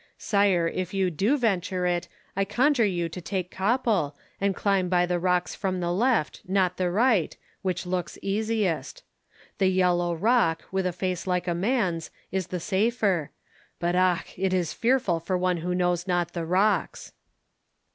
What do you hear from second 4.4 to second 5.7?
and climb by the rocks